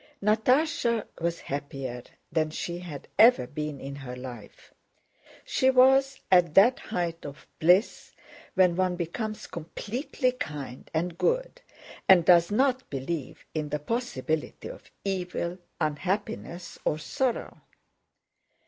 [0.23, 2.01] Natásha was happier
[2.31, 4.73] than she had ever been in her life.
[5.45, 8.11] She was at that height of bliss
[8.55, 11.61] when one becomes completely kind and good
[12.09, 17.61] and does not believe in the possibility of evil, unhappiness, or sorrow.